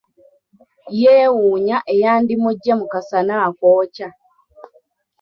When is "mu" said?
2.79-2.85